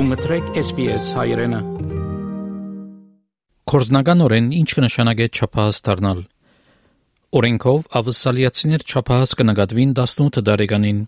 Դու 0.00 0.06
մտրեք 0.08 0.46
SPS 0.56 1.06
հայրենը։ 1.12 1.58
Կորզնականորեն 3.68 4.46
ինչ 4.56 4.68
կնշանակե 4.78 5.26
չափահաս 5.28 5.80
դառնալ։ 5.88 6.22
Օրենքով 7.40 7.82
ավսալիացիներ 8.00 8.86
չափահաս 8.86 9.34
կնկատվին 9.42 9.92
18 10.00 10.46
տարեկանին 10.46 11.02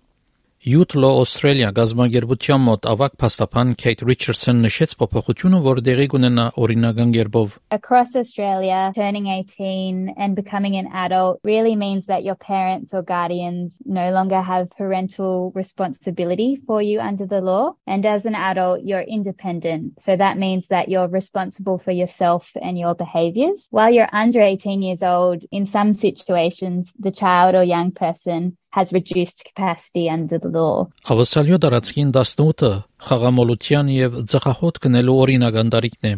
Youth 0.67 0.95
Law 0.99 1.21
Australia 1.21 1.67
գազագերբության 1.71 2.59
մոտ 2.59 2.87
ավակ 2.91 3.13
փաստաբան 3.21 3.69
Kate 3.81 4.03
Richardson 4.07 4.57
նշեց 4.65 4.95
փոփոխությունը, 4.99 5.61
որ 5.63 5.79
դեղի 5.85 6.07
կունենա 6.13 6.45
օրինական 6.63 7.13
երբով։ 7.15 7.53
Across 7.77 8.17
Australia, 8.21 8.91
turning 8.97 9.29
18 9.35 10.15
and 10.17 10.35
becoming 10.35 10.75
an 10.75 10.89
adult 10.91 11.39
really 11.45 11.77
means 11.77 12.05
that 12.07 12.25
your 12.25 12.35
parents 12.35 12.93
or 12.93 13.01
guardians 13.01 13.71
no 13.85 14.11
longer 14.11 14.41
have 14.41 14.67
parental 14.71 15.53
responsibility 15.55 16.59
for 16.67 16.81
you 16.81 16.99
under 16.99 17.25
the 17.25 17.39
law. 17.39 17.71
And 17.87 18.05
as 18.05 18.25
an 18.25 18.35
adult, 18.35 18.83
you're 18.83 19.07
independent. 19.07 20.03
So 20.03 20.17
that 20.17 20.37
means 20.37 20.67
that 20.67 20.89
you're 20.89 21.07
responsible 21.07 21.77
for 21.77 21.91
yourself 21.91 22.51
and 22.61 22.77
your 22.77 22.93
behaviors. 22.93 23.67
While 23.69 23.93
you're 23.93 24.11
under 24.11 24.41
18 24.41 24.81
years 24.81 25.01
old, 25.01 25.45
in 25.49 25.65
some 25.65 25.93
situations, 25.93 26.91
the 26.99 27.11
child 27.23 27.55
or 27.55 27.63
young 27.63 27.91
person 27.91 28.57
has 28.76 28.92
reduced 28.92 29.44
capacity 29.44 30.08
under 30.08 30.38
the 30.40 30.50
law. 30.58 30.88
Ավասալյո 31.12 31.58
դարածքին 31.64 32.12
18-ը 32.16 32.72
խաղամոլության 33.06 33.90
եւ 33.94 34.20
ծխախոտ 34.32 34.82
կնելու 34.84 35.16
օրինական 35.24 35.72
տարիքն 35.76 36.10
է։ 36.10 36.14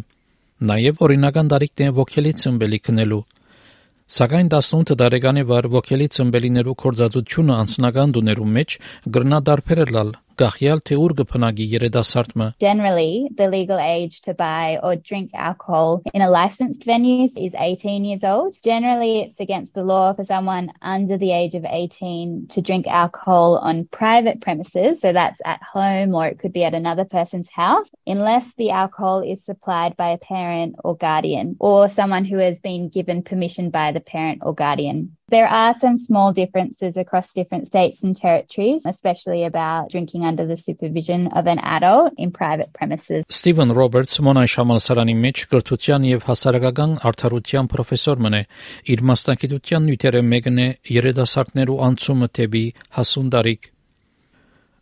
Նաեւ 0.71 1.01
օրինական 1.07 1.49
տարիքն 1.51 1.87
է 1.87 1.89
ոգելի 2.01 2.35
ծնբելի 2.41 2.79
կնելու։ 2.89 3.23
Սակայն 4.15 4.49
18 4.53 4.99
տարեկանի 5.01 5.43
վար 5.49 5.67
ոգելի 5.75 6.07
ծնբելիներու 6.15 6.75
կորզածությունը 6.85 7.55
անձնական 7.61 8.11
դուներու 8.15 8.51
մեջ 8.57 8.77
գրնա 9.15 9.39
դարբերել 9.49 9.95
գախյալ 10.40 10.80
թե 10.88 10.96
ուր 10.96 11.12
կփնագի 11.18 11.64
երիտասարդը 11.74 12.46
Generally, 12.64 13.28
the 13.36 13.48
legal 13.54 13.78
age 13.78 14.22
to 14.22 14.32
buy 14.32 14.78
or 14.82 14.96
drink 14.96 15.30
alcohol 15.34 16.00
in 16.14 16.22
a 16.22 16.30
licensed 16.30 16.84
venue 16.84 17.28
is 17.36 17.52
18 17.54 18.04
years 18.04 18.24
old. 18.24 18.56
Generally, 18.64 19.20
it's 19.20 19.40
against 19.40 19.74
the 19.74 19.84
law 19.84 20.14
for 20.14 20.24
someone 20.24 20.72
under 20.80 21.18
the 21.18 21.32
age 21.32 21.54
of 21.54 21.66
18 21.66 22.46
to 22.54 22.62
drink 22.62 22.86
alcohol 22.86 23.58
on 23.58 23.84
private 23.90 24.40
premises, 24.40 25.00
so 25.00 25.12
that's 25.12 25.42
at 25.44 25.62
home 25.62 26.14
or 26.14 26.26
it 26.26 26.38
could 26.38 26.54
be 26.54 26.64
at 26.64 26.74
another 26.74 27.04
person's 27.04 27.48
house, 27.50 27.90
unless 28.06 28.46
the 28.56 28.70
alcohol 28.70 29.20
is 29.20 29.44
supplied 29.44 29.96
by 29.96 30.10
a 30.10 30.18
parent 30.18 30.76
or 30.82 30.96
guardian 30.96 31.56
or 31.60 31.90
someone 31.90 32.24
who 32.24 32.38
has 32.38 32.58
been 32.60 32.88
given 32.88 33.22
permission 33.22 33.68
by 33.68 33.92
the 33.92 34.00
parent 34.00 34.40
or 34.42 34.54
guardian. 34.54 35.16
There 35.27 35.47
are 35.47 35.73
some 35.73 35.97
small 35.97 36.33
differences 36.33 36.95
across 36.97 37.33
different 37.33 37.65
states 37.65 38.03
and 38.03 38.15
territories, 38.15 38.83
especially 38.85 39.43
about 39.43 39.89
drinking 39.89 40.23
under 40.23 40.45
the 40.45 40.55
supervision 40.55 41.29
of 41.29 41.47
an 41.47 41.57
adult 41.57 42.13
in 42.17 42.29
private 42.29 42.71
premises. 42.73 43.25
Stephen 43.27 43.71
Roberts 43.73 44.19
Մոնայ 44.21 44.45
համալսարանի 44.53 45.17
մեջ 45.25 45.45
կրթության 45.49 46.05
եւ 46.11 46.29
հասարակական 46.29 46.97
արդարության 47.09 47.73
պրոֆեսոր 47.73 48.25
մնե 48.27 48.45
իր 48.93 49.05
մասնակցության 49.11 49.87
նյութերը 49.89 50.25
մեկն 50.29 50.61
է 50.61 50.71
երիտասարդներու 51.01 51.81
անցումը 51.89 52.29
թեպի 52.37 52.65
հասուն 52.99 53.33
դարիք 53.33 53.71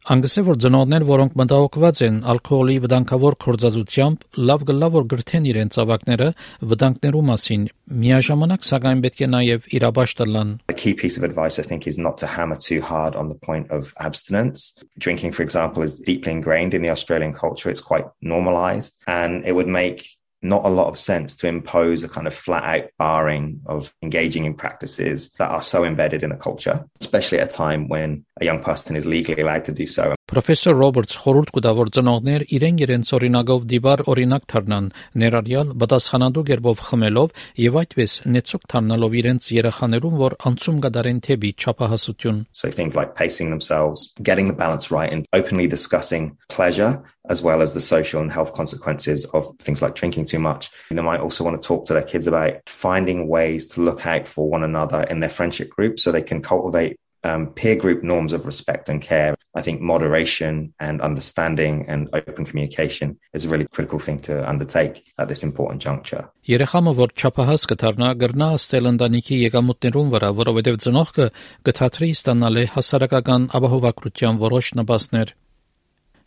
Անգսե 0.03 0.41
որ 0.43 0.57
ծնողներ, 0.59 1.03
որոնք 1.07 1.35
մտահոգված 1.39 1.99
են 2.03 2.15
ալկոհոլի 2.27 2.73
վտանգավոր 2.83 3.35
կորզածությամբ, 3.39 4.25
լավ 4.49 4.65
գլա 4.67 4.89
որ 4.91 5.05
գրթեն 5.13 5.45
իրենց 5.47 5.77
ավակները 5.79 6.27
վտանգներու 6.73 7.21
մասին, 7.29 7.63
միաժամանակ 8.03 8.67
սակայն 8.67 9.03
պետք 9.05 9.21
է 9.23 9.29
նաև 9.31 9.69
իրաբաշ 9.79 10.15
տլան։ 10.19 10.51
A 10.67 10.75
key 10.75 10.93
piece 10.93 11.15
of 11.15 11.23
advice 11.23 11.55
I 11.57 11.63
think 11.63 11.87
is 11.87 11.97
not 11.97 12.19
to 12.19 12.27
hammer 12.27 12.59
too 12.59 12.81
hard 12.81 13.15
on 13.15 13.31
the 13.31 13.39
point 13.47 13.71
of 13.71 13.93
abstinence. 13.97 14.75
Drinking 14.99 15.31
for 15.31 15.43
example 15.47 15.87
is 15.87 15.95
deeply 15.95 16.35
ingrained 16.35 16.73
in 16.73 16.81
the 16.81 16.91
Australian 16.91 17.31
culture. 17.31 17.69
It's 17.69 17.79
quite 17.79 18.11
normalized 18.19 18.99
and 19.07 19.47
it 19.47 19.55
would 19.55 19.71
make 19.71 20.03
not 20.44 20.66
a 20.66 20.69
lot 20.69 20.88
of 20.88 20.99
sense 20.99 21.35
to 21.38 21.47
impose 21.47 22.03
a 22.03 22.09
kind 22.09 22.28
of 22.28 22.35
flat 22.35 22.63
out 22.63 22.90
barring 22.97 23.62
of 23.66 23.94
engaging 24.01 24.45
in 24.45 24.53
practices 24.53 25.31
that 25.40 25.50
are 25.50 25.62
so 25.62 25.85
embedded 25.85 26.23
in 26.23 26.31
a 26.31 26.38
culture, 26.38 26.85
especially 27.00 27.40
at 27.40 27.51
a 27.51 27.56
time 27.56 27.88
when 27.88 28.25
a 28.41 28.45
young 28.45 28.62
person 28.62 28.95
is 28.95 29.06
legally 29.06 29.41
allowed 29.41 29.63
to 29.63 29.72
do 29.72 29.88
so. 29.88 30.13
Պրոֆեսոր 30.33 30.77
Ռոբերտս 30.79 31.17
խորհուրդ 31.21 31.49
կտա 31.53 31.71
որ 31.77 31.89
ծնողներ 31.94 32.44
իրեն 32.57 32.77
իրենց 32.81 33.09
օրինակով 33.17 33.66
դիբար 33.69 34.01
օրինակ 34.13 34.47
դառնան 34.53 34.88
ներառյալ 35.21 35.73
պատասխանատու 35.83 36.44
գերբով 36.47 36.81
խմելով 36.88 37.35
եւ 37.61 37.77
այդպես 37.83 38.16
նեցուկ 38.33 38.66
դառնալով 38.73 39.17
իրենց 39.22 39.51
երեխաներուն 39.59 40.17
որ 40.23 40.35
անցում 40.49 40.79
կդարեն 40.88 41.19
թեպի 41.29 41.51
չափահասություն 41.53 42.39
So 42.49 42.72
things 42.72 42.95
like 42.95 43.13
pacing 43.13 43.51
themselves, 43.53 44.09
getting 44.23 44.49
the 44.49 44.57
balance 44.57 44.89
right 44.89 45.13
and 45.13 45.29
openly 45.38 45.67
discussing 45.67 46.33
pleasure 46.49 47.03
as 47.29 47.41
well 47.41 47.61
as 47.61 47.73
the 47.73 47.81
social 47.81 48.19
and 48.19 48.33
health 48.33 48.53
consequences 48.53 49.25
of 49.33 49.55
things 49.59 49.81
like 49.81 49.95
drinking 49.95 50.25
too 50.25 50.39
much. 50.39 50.72
They 50.89 51.01
might 51.01 51.22
also 51.22 51.43
want 51.43 51.61
to 51.61 51.66
talk 51.66 51.85
to 51.85 51.93
their 51.93 52.03
kids 52.03 52.27
about 52.27 52.67
finding 52.67 53.29
ways 53.29 53.69
to 53.69 53.81
look 53.81 54.05
out 54.05 54.27
for 54.27 54.49
one 54.49 54.63
another 54.63 55.03
in 55.03 55.22
their 55.22 55.29
friendship 55.29 55.69
group 55.69 55.99
so 55.99 56.11
they 56.11 56.22
can 56.22 56.41
cultivate 56.41 56.97
um, 57.23 57.47
peer 57.47 57.75
group 57.75 58.03
norms 58.03 58.34
of 58.34 58.45
respect 58.45 58.89
and 58.89 59.01
care. 59.01 59.35
I 59.56 59.61
think 59.61 59.81
moderation 59.81 60.73
and 60.79 61.01
understanding 61.01 61.85
and 61.88 62.09
open 62.13 62.45
communication 62.45 63.19
is 63.34 63.45
a 63.45 63.50
really 63.50 63.67
critical 63.72 64.00
thing 64.00 64.19
to 64.28 64.47
undertake 64.47 65.06
at 65.19 65.28
this 65.28 65.44
important 65.44 65.81
juncture. 65.81 66.29
Երեխամը 66.47 66.94
որ 66.97 67.13
չափահաս 67.16 67.67
կդառնա 67.72 68.09
գրնա 68.23 68.50
ստել 68.57 68.89
ընտանիքի 68.94 69.38
եկամուտներուն 69.47 70.09
վրա, 70.16 70.31
որովհետև 70.41 70.81
ծնողքը 70.85 71.29
կթատրի 71.69 72.11
ստանալ 72.17 72.59
է 72.63 72.66
հասարակական 72.73 73.47
ապահովագրության 73.59 74.41
որոշ 74.44 74.73
նպաստներ։ 74.81 75.35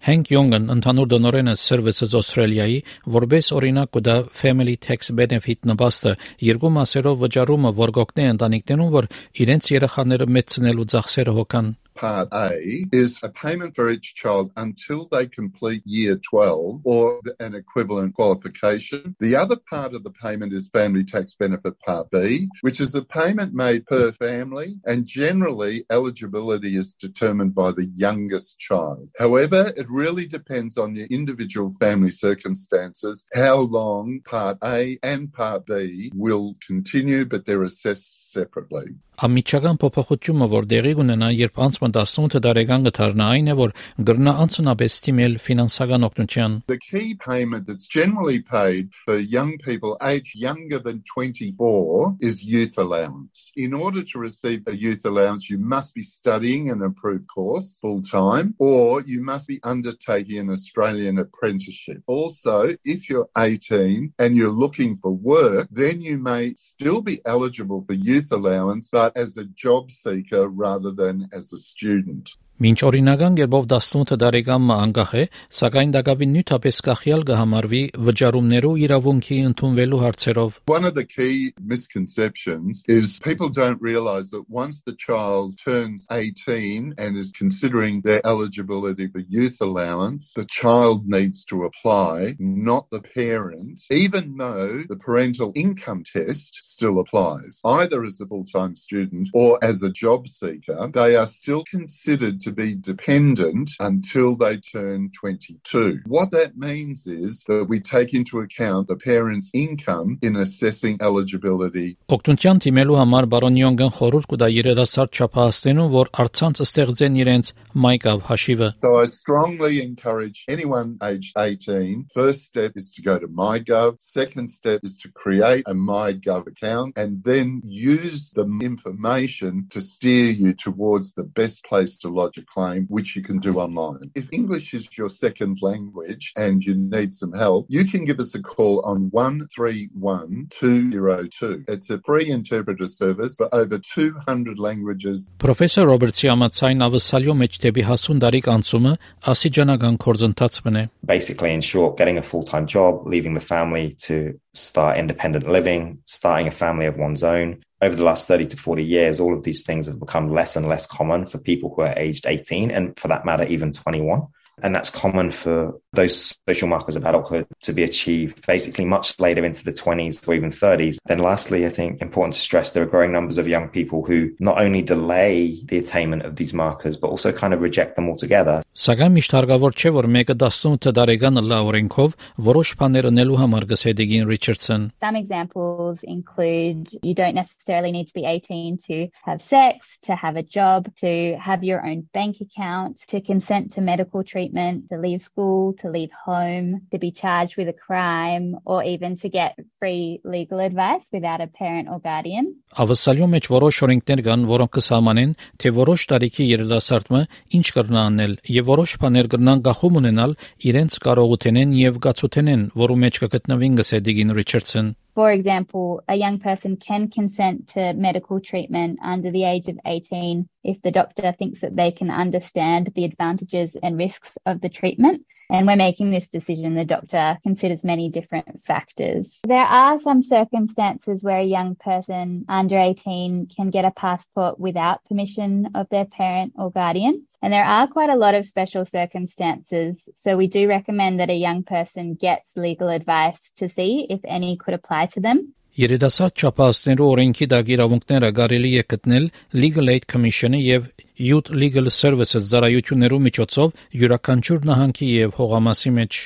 Hank 0.05 0.29
Youngen 0.31 0.69
ընդհանուր 0.71 1.09
դոնորենը 1.13 1.55
Services 1.57 2.13
Australia-ի 2.19 2.77
որբես 3.17 3.49
օրինակ 3.57 3.91
կդա 3.97 4.17
Family 4.41 4.77
Tax 4.87 5.11
Benefit 5.17 5.67
նպաստը 5.71 6.13
երկու 6.51 6.73
մասերով 6.77 7.25
վճարումը, 7.25 7.73
որ 7.81 7.95
գոկնե 7.97 8.29
ընտանիքներուն, 8.37 8.93
որ 8.99 9.11
իրենց 9.47 9.73
երեխաները 9.73 10.31
մեծնելու 10.37 10.89
ծախսերը 10.95 11.37
հոգան 11.41 11.75
Part 11.97 12.29
A 12.33 12.85
is 12.93 13.19
a 13.23 13.31
payment 13.31 13.75
for 13.75 13.91
each 13.91 14.15
child 14.15 14.53
until 14.57 15.09
they 15.11 15.27
complete 15.27 15.83
year 15.85 16.17
12 16.17 16.83
or 16.85 17.21
an 17.41 17.55
equivalent 17.55 18.15
qualification. 18.15 19.17
The 19.19 19.35
other 19.35 19.57
part 19.71 19.95
of 19.95 20.05
the 20.05 20.11
payment 20.11 20.53
is 20.53 20.69
Family 20.69 21.05
Tax 21.05 21.35
Benefit 21.35 21.81
Part 21.81 22.11
B, 22.11 22.49
which 22.61 22.81
is 22.81 22.95
a 22.95 23.03
payment 23.03 23.55
made 23.55 23.87
per 23.87 24.13
family, 24.13 24.77
and 24.85 25.07
generally 25.07 25.85
eligibility 25.91 26.77
is 26.77 26.93
determined 26.93 27.55
by 27.55 27.73
the 27.73 27.91
youngest 27.97 28.59
child. 28.59 29.09
However, 29.19 29.73
it 29.77 29.89
really 29.89 30.27
depends 30.27 30.77
on 30.77 30.95
your 30.95 31.07
individual 31.07 31.73
family 31.81 32.11
circumstances 32.11 33.27
how 33.35 33.61
long 33.61 34.21
Part 34.25 34.59
A 34.63 34.99
and 35.03 35.33
Part 35.33 35.67
B 35.67 36.13
will 36.15 36.55
continue, 36.67 37.25
but 37.25 37.47
they're 37.47 37.63
assessed 37.63 38.33
separately. 38.33 38.87
Ամիջական 39.22 39.78
փոփոխությունը, 39.78 40.46
որ 40.50 40.66
դեղի 40.66 40.92
ունենա, 40.98 41.28
երբ 41.38 41.60
անցումը 41.62 41.90
18 41.94 42.40
տարեկան 42.42 42.86
կդառնա, 42.88 43.26
այն 43.36 43.50
է, 43.52 43.54
որ 43.60 43.74
գրնա 44.08 44.32
անցնաբես 44.44 44.96
թիմել 45.06 45.36
ֆինանսական 45.46 46.08
օգնության։ 46.08 46.56
The 46.72 46.78
key 46.82 47.14
payment 47.22 47.68
that's 47.68 47.86
generally 47.86 48.40
paid 48.42 48.90
for 49.06 49.20
young 49.20 49.52
people 49.60 49.94
aged 50.02 50.34
younger 50.34 50.80
than 50.80 51.04
24 51.14 52.18
is 52.20 52.42
youth 52.44 52.80
allowance. 52.80 53.52
In 53.56 53.76
order 53.76 54.02
to 54.02 54.18
receive 54.18 54.64
a 54.66 54.76
youth 54.76 55.06
allowance, 55.06 55.52
you 55.52 55.60
must 55.60 55.94
be 55.94 56.02
studying 56.02 56.72
an 56.72 56.82
approved 56.82 57.28
course 57.28 57.78
full 57.80 58.02
time 58.02 58.56
or 58.58 59.02
you 59.02 59.22
must 59.22 59.46
be 59.46 59.60
undertaking 59.62 60.40
an 60.40 60.50
Australian 60.50 61.20
apprenticeship. 61.20 62.02
Also, 62.08 62.76
if 62.84 63.08
you're 63.08 63.30
18 63.38 64.14
and 64.18 64.36
you're 64.36 64.58
looking 64.66 64.98
for 64.98 65.12
work, 65.12 65.68
then 65.70 66.02
you 66.02 66.18
may 66.18 66.56
still 66.56 67.02
be 67.02 67.22
eligible 67.26 67.86
for 67.86 67.94
youth 67.94 68.32
allowance, 68.32 68.90
but 68.90 69.05
as 69.15 69.37
a 69.37 69.45
job 69.45 69.91
seeker 69.91 70.49
rather 70.49 70.91
than 70.91 71.29
as 71.33 71.53
a 71.53 71.59
student. 71.59 72.31
Մինչ 72.57 72.79
օրինական 72.89 73.35
գերբով 73.37 73.67
18 73.69 74.17
տարեկան 74.17 74.71
անգախ 74.73 75.11
է, 75.21 75.23
սակայն 75.59 75.91
դակավին 75.93 76.31
նյութապես 76.37 76.77
կախյալ 76.87 77.25
կհամարվի 77.29 77.81
վճարումներու 78.07 78.71
իրավունքի 78.87 79.37
ընդունվելու 79.49 79.99
հարցերով։ 80.01 80.57
One 80.73 80.89
of 80.89 80.95
the 80.97 81.05
key 81.05 81.53
misconceptions 81.61 82.81
is 82.89 83.19
people 83.21 83.51
don't 83.51 83.83
realize 83.83 84.31
that 84.31 84.49
once 84.49 84.81
the 84.87 84.97
child 84.97 85.59
turns 85.61 86.07
18 86.11 86.95
and 86.97 87.19
is 87.19 87.31
considering 87.31 88.01
their 88.01 88.25
eligibility 88.25 89.07
for 89.07 89.21
youth 89.29 89.61
allowance, 89.61 90.33
the 90.33 90.47
child 90.47 91.07
needs 91.07 91.45
to 91.53 91.65
apply, 91.65 92.37
not 92.41 92.89
the 92.89 93.03
parent, 93.03 93.85
even 93.91 94.39
though 94.39 94.81
the 94.89 94.97
parental 94.97 95.53
income 95.55 96.05
test 96.05 96.57
still 96.63 97.01
applies. 97.01 97.61
Either 97.67 98.03
as 98.03 98.19
a 98.19 98.27
full-time 98.27 98.77
student 98.77 99.29
or 99.35 99.59
as 99.61 99.83
a 99.83 99.93
job 99.93 100.27
seeker, 100.27 100.89
they 100.95 101.17
are 101.17 101.27
still 101.27 101.63
considered 101.69 102.41
to 102.46 102.52
be 102.52 102.76
dependent 102.76 103.72
until 103.80 104.36
they 104.36 104.58
turn 104.58 105.10
22. 105.12 106.02
What 106.06 106.32
that 106.32 106.58
means 106.58 107.08
is 107.08 107.44
that 107.48 107.66
we 107.68 107.80
take 107.80 108.14
into 108.14 108.40
account 108.40 108.88
the 108.88 108.96
parent's 108.96 109.50
income 109.54 110.20
in 110.22 110.36
assessing 110.36 110.98
eligibility. 111.02 111.98
Օգնության 112.12 112.62
դիմելու 112.66 112.98
համար 113.02 113.28
բարոն 113.34 113.58
Յոնգն 113.62 113.92
խորհուրդ 113.98 114.28
կտա 114.34 114.50
երիտասարդ 114.54 115.18
չափահասներուն, 115.18 115.90
որ 115.96 116.12
արցանց 116.24 116.64
ստեղծեն 116.68 117.20
իրենց 117.24 117.52
MyGov 117.86 118.24
հաշիվը։ 118.30 118.70
So 118.86 118.96
I 119.02 119.06
strongly 119.06 119.82
encourage 119.82 120.46
anyone 120.48 120.98
aged 121.02 121.34
18, 121.38 122.08
first 122.14 122.46
step 122.46 122.74
is 122.76 122.92
to 122.92 123.02
go 123.02 123.18
to 123.18 123.28
MyGov, 123.28 124.00
second 124.00 124.50
step 124.50 124.82
is 124.84 124.98
to 124.98 125.10
create 125.12 125.64
a 125.68 125.74
MyGov 125.74 126.48
account 126.48 126.94
and 126.98 127.24
then 127.24 127.62
use 127.66 128.32
the 128.36 128.46
information 128.62 129.68
to 129.70 129.82
steer 129.82 130.32
you 130.32 130.54
towards 130.54 131.14
the 131.14 131.24
best 131.24 131.64
place 131.64 131.98
to 131.98 132.10
lodge 132.10 132.35
a 132.36 132.46
claim, 132.46 132.86
which 132.90 133.16
you 133.16 133.24
can 133.24 133.40
do 133.40 133.54
online. 133.56 134.12
If 134.16 134.28
English 134.32 134.74
is 134.74 134.98
your 134.98 135.10
second 135.10 135.60
language 135.62 136.32
and 136.36 136.64
you 136.64 136.76
need 136.76 137.14
some 137.14 137.34
help, 137.34 137.66
you 137.70 137.86
can 137.86 138.06
give 138.06 138.20
us 138.20 138.34
a 138.36 138.42
call 138.42 138.82
on 138.82 139.10
131202. 139.12 141.66
It's 141.68 141.90
a 141.90 142.00
free 142.06 142.30
interpreter 142.30 142.88
service 142.88 143.36
for 143.38 143.50
over 143.54 143.78
200 143.78 144.60
languages. 144.60 145.30
Պրոֆեսոր 145.42 145.86
Ռոբերտսի 145.92 146.28
ամացայն 146.36 146.80
ավսալյո 146.88 147.34
մեջ 147.42 147.54
դեպի 147.66 147.84
հասուն 147.90 148.22
դարիք 148.26 148.46
անցումը 148.56 148.94
ասիջանական 149.34 149.96
կորձընթաց 150.06 150.54
մնե։ 150.68 150.84
Basically, 151.06 151.54
in 151.54 151.62
short, 151.62 151.98
getting 151.98 152.18
a 152.18 152.22
full-time 152.22 152.68
job, 152.68 153.08
leaving 153.08 153.34
the 153.34 153.46
family 153.54 153.96
to 154.08 154.40
start 154.54 154.98
independent 154.98 155.48
living, 155.48 156.00
starting 156.06 156.48
a 156.48 156.52
family 156.52 156.86
of 156.86 156.98
one's 156.98 157.24
own. 157.24 157.64
over 157.83 157.95
the 157.95 158.05
last 158.05 158.27
30 158.27 158.47
to 158.49 158.57
40 158.57 158.83
years, 158.83 159.21
all 159.21 159.37
of 159.37 159.45
these 159.45 159.65
things 159.65 159.87
have 159.87 160.01
become 160.01 160.31
less 160.31 160.57
and 160.57 160.67
less 160.67 160.87
common 160.87 161.27
for 161.27 161.39
people 161.39 161.75
who 161.75 161.83
are 161.83 161.95
aged 161.97 162.27
18 162.27 162.71
and 162.71 162.99
for 162.99 163.09
that 163.09 163.27
matter, 163.27 163.45
even 163.45 163.73
21. 163.73 164.27
And 164.64 164.76
that's 164.76 164.90
common 164.90 165.32
for 165.32 165.80
those 165.94 166.38
social 166.48 166.68
markers 166.68 166.96
of 166.96 167.06
adulthood 167.06 167.48
to 167.62 167.74
be 167.74 167.84
achieved 167.84 168.46
basically 168.46 168.86
much 168.86 169.20
later 169.20 169.44
into 169.44 169.64
the 169.64 169.74
20s 169.74 170.28
or 170.28 170.34
even 170.34 170.52
30s. 170.52 170.98
Then, 171.06 171.20
lastly, 171.20 171.66
I 171.66 171.70
think 171.70 172.02
important 172.02 172.36
to 172.36 172.40
stress 172.40 172.72
there 172.72 172.84
are 172.84 172.86
growing 172.86 173.12
numbers 173.12 173.38
of 173.38 173.48
young 173.48 173.70
people 173.70 174.04
who 174.04 174.32
not 174.40 174.62
only 174.62 174.82
delay 174.82 175.62
the 175.66 175.80
attainment 175.80 176.24
of 176.24 176.36
these 176.36 176.54
markers, 176.54 176.96
but 176.96 177.08
also 177.08 177.32
kind 177.32 177.54
of 177.54 177.62
reject 177.62 177.96
them 177.96 178.08
altogether. 178.08 178.62
Սակայն 178.72 179.12
միշտ 179.18 179.34
հարկավոր 179.36 179.74
չէ, 179.76 179.90
որ 179.92 180.08
մեկը 180.16 180.36
18 180.40 180.94
տարեկան 180.96 181.42
լա 181.44 181.58
օրենքով 181.68 182.14
որոշ 182.46 182.70
բաներ 182.80 183.08
անելու 183.10 183.40
համար 183.42 183.66
գսեդիգին 183.72 184.30
Richardson. 184.30 184.92
Some 185.04 185.18
examples 185.18 186.00
include 186.04 186.88
you 187.04 187.14
don't 187.14 187.36
necessarily 187.36 187.92
need 187.92 188.08
to 188.08 188.14
be 188.14 188.24
18 188.26 188.78
to 188.88 189.10
have 189.24 189.42
sex, 189.42 190.00
to 190.04 190.16
have 190.16 190.38
a 190.38 190.44
job, 190.44 190.88
to 191.04 191.36
have 191.38 191.66
your 191.66 191.86
own 191.86 192.08
bank 192.14 192.38
account, 192.40 193.04
to 193.08 193.20
consent 193.20 193.74
to 193.74 193.82
medical 193.82 194.24
treatment, 194.24 194.45
to 194.55 194.99
leave 194.99 195.23
school, 195.23 195.73
to 195.81 195.91
leave 195.91 196.11
home, 196.13 196.83
to 196.93 196.99
be 196.99 197.11
charged 197.11 197.57
with 197.57 197.69
a 197.69 197.73
crime, 197.73 198.57
or 198.65 198.85
even 198.85 199.17
to 199.17 199.29
get 199.29 199.57
free 199.79 200.21
legal 200.25 200.59
advice 200.61 201.09
without 201.13 201.41
a 201.41 201.47
parent 201.47 201.89
or 201.89 201.99
guardian. 202.01 202.55
Ավսալյո 202.77 203.27
մեջ 203.35 203.49
որոշ 203.53 203.81
օրենքներ 203.87 204.23
կան, 204.27 204.45
որոնք 204.51 204.73
կսահմանեն, 204.77 205.33
թե 205.63 205.73
որոշ 205.81 206.07
տարիքի 206.13 206.51
երիտասարդը 206.51 207.23
ինչ 207.59 207.67
կրնա 207.79 208.05
անել, 208.11 208.37
եւ 208.59 208.71
որոշ 208.75 208.99
բաներ 209.03 209.31
կրնան 209.33 209.65
գախում 209.71 209.99
ունենալ 210.03 210.37
իրենց 210.71 211.01
կարողութենեն 211.07 211.75
եւ 211.87 211.99
գացութենեն, 212.07 212.71
որու 212.85 213.01
մեջ 213.07 213.25
կգտնվին 213.25 213.83
գսեդիգին 213.83 214.37
Richardson. 214.41 214.95
For 215.17 215.33
example, 215.33 216.03
a 216.09 216.15
young 216.15 216.39
person 216.39 216.77
can 216.77 217.09
consent 217.09 217.69
to 217.69 217.95
medical 217.95 218.39
treatment 218.39 218.99
under 219.03 219.31
the 219.31 219.45
age 219.45 219.67
of 219.67 219.79
18 219.87 220.47
if 220.63 220.83
the 220.83 220.91
doctor 220.91 221.33
thinks 221.33 221.63
that 221.63 221.75
they 221.75 221.91
can 221.91 222.11
understand 222.11 222.93
the 222.95 223.07
advantages 223.07 223.75
and 223.83 223.97
risks 223.97 224.37
of 224.45 224.61
the 224.61 224.69
treatment. 224.69 225.25
And 225.49 225.67
when 225.67 225.79
making 225.79 226.11
this 226.11 226.29
decision, 226.29 226.75
the 226.75 226.85
doctor 226.85 227.39
considers 227.43 227.83
many 227.83 228.11
different 228.11 228.63
factors. 228.65 229.41
There 229.47 229.59
are 229.59 229.97
some 229.97 230.21
circumstances 230.21 231.25
where 231.25 231.39
a 231.39 231.45
young 231.45 231.77
person 231.77 232.45
under 232.49 232.77
18 232.77 233.47
can 233.47 233.71
get 233.71 233.87
a 233.87 233.93
passport 233.93 234.61
without 234.61 235.05
permission 235.07 235.71
of 235.75 235.89
their 235.89 236.05
parent 236.05 236.53
or 236.59 236.71
guardian. 236.71 237.27
And 237.43 237.53
there 237.53 237.65
are 237.65 237.87
quite 237.87 238.11
a 238.11 238.17
lot 238.17 238.35
of 238.35 238.47
special 238.47 238.85
circumstances. 238.85 239.97
So 240.15 240.37
we 240.37 240.47
do 240.47 240.69
recommend 240.69 241.21
that 241.21 241.31
a 241.31 241.35
young 241.35 241.63
person 241.63 242.15
gets 242.15 242.57
legal 242.57 242.89
advice 242.89 243.41
to 243.57 243.69
see 243.69 244.07
if 244.09 244.21
any 244.25 244.57
could 244.57 244.75
apply 244.75 245.07
to 245.15 245.21
them. 245.21 245.53
Երիտասարդ 245.77 246.41
չափահասներու 246.41 247.07
օրենքի 247.13 247.47
դակ 247.53 247.71
իրավունքները 247.75 248.29
կարելի 248.39 248.71
է 248.81 248.85
գտնել 248.93 249.27
Legal 249.61 249.93
Aid 249.93 250.07
Commission-ը 250.13 250.61
եւ 250.65 250.87
Youth 251.21 251.51
Legal 251.53 251.91
Services 251.93 252.49
ծառայություններու 252.53 253.21
միջոցով 253.27 253.83
յուրաքանչյուր 254.01 254.65
նահանգի 254.71 255.09
եւ 255.11 255.37
հողամասի 255.41 255.93
մեջ 255.99 256.23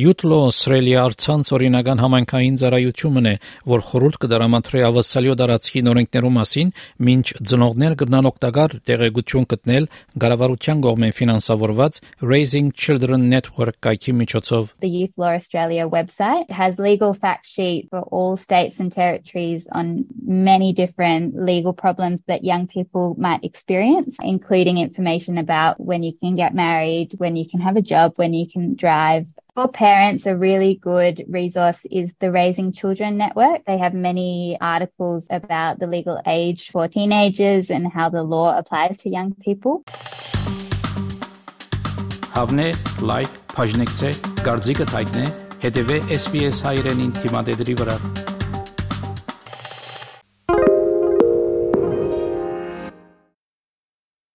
Յուտլո 0.00 0.36
Australia 0.48 1.00
արցանց 1.04 1.48
օրինական 1.56 1.98
համայնքային 2.00 2.54
ծառայությունն 2.60 3.26
է, 3.28 3.32
որ 3.68 3.82
խորհուրդ 3.84 4.16
կդրամատրի 4.22 4.82
ավասալյո 4.86 5.34
դարածքի 5.40 5.80
նորենքներու 5.88 6.30
մասին, 6.36 6.70
ինչ 7.12 7.26
ծնողներ 7.50 7.96
կգնան 8.00 8.28
օգտակար 8.30 8.76
տեղեկություն 8.88 9.46
գտնել 9.50 9.88
գարավարության 10.24 10.80
կողմեն 10.86 11.14
ֆինանսավորված 11.18 12.00
Raising 12.30 12.70
Children 12.84 13.26
Network 13.34 13.76
կայքի 13.84 14.14
միջոցով։ 14.22 14.70
The 14.86 14.92
Youth 14.94 15.20
Law 15.20 15.34
Australia 15.40 15.84
website 15.96 16.48
has 16.48 16.78
legal 16.78 17.12
fact 17.12 17.44
sheet 17.44 17.90
for 17.90 18.00
all 18.08 18.38
states 18.38 18.80
and 18.80 18.88
territories 18.92 19.68
on 19.72 20.06
many 20.24 20.72
different 20.72 21.36
legal 21.36 21.74
problems 21.74 22.22
that 22.26 22.44
young 22.44 22.64
people 22.66 23.16
might 23.18 23.44
experience, 23.44 24.16
including 24.22 24.78
information 24.78 25.36
about 25.36 25.76
when 25.76 26.02
you 26.02 26.14
can 26.22 26.36
get 26.36 26.54
married, 26.54 27.12
when 27.18 27.36
you 27.36 27.44
can 27.44 27.60
have 27.60 27.76
a 27.76 27.84
job, 27.92 28.14
when 28.16 28.32
you 28.32 28.48
can 28.48 28.76
drive, 28.76 29.26
For 29.59 29.67
parents, 29.69 30.25
a 30.25 30.35
really 30.35 30.75
good 30.75 31.23
resource 31.29 31.79
is 31.89 32.11
the 32.19 32.31
Raising 32.31 32.73
Children 32.73 33.17
Network. 33.17 33.63
They 33.65 33.77
have 33.77 33.93
many 33.93 34.57
articles 34.59 35.27
about 35.29 35.79
the 35.79 35.87
legal 35.87 36.19
age 36.27 36.71
for 36.71 36.87
teenagers 36.87 37.69
and 37.69 37.87
how 37.87 38.09
the 38.09 38.23
law 38.23 38.57
applies 38.57 38.97
to 38.97 39.09
young 39.09 39.33
people. 39.35 39.83
Հավնե, 42.35 42.67
լայք, 43.07 43.35
բաժնեկցե, 43.55 44.13
դարձիկը 44.43 44.91
թայտնե, 44.91 45.25
հետևե 45.63 45.99
SBS 46.19 46.63
հայրենին 46.67 47.19
թիմադեդի 47.23 47.79
վրա։ 47.79 48.28